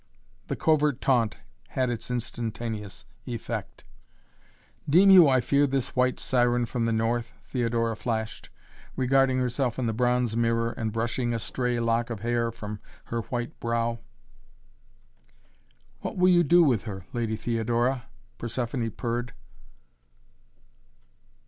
The 0.47 0.55
covert 0.55 0.99
taunt 0.99 1.37
had 1.67 1.91
its 1.91 2.09
instantaneous 2.09 3.05
effect. 3.27 3.83
"Deem 4.89 5.11
you 5.11 5.29
I 5.29 5.41
fear 5.41 5.67
this 5.67 5.89
white 5.95 6.19
siren 6.19 6.65
from 6.65 6.85
the 6.85 6.91
North?" 6.91 7.33
Theodora 7.45 7.95
flashed, 7.95 8.49
regarding 8.95 9.37
herself 9.37 9.77
in 9.77 9.85
the 9.85 9.93
bronze 9.93 10.35
mirror 10.35 10.71
and 10.71 10.91
brushing 10.91 11.35
a 11.35 11.37
stray 11.37 11.79
lock 11.79 12.09
of 12.09 12.21
hair 12.21 12.51
from 12.51 12.79
her 13.13 13.21
white 13.21 13.59
brow. 13.59 13.99
"What 15.99 16.17
will 16.17 16.29
you 16.29 16.41
do 16.43 16.63
with 16.63 16.85
her, 16.85 17.05
Lady 17.13 17.35
Theodora?" 17.35 18.07
Persephoné 18.39 18.97
purred. 18.97 19.35